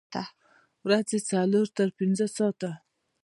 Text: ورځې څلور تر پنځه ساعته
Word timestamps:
ورځې 0.85 1.17
څلور 1.29 1.67
تر 1.77 1.89
پنځه 1.97 2.25
ساعته 2.37 2.71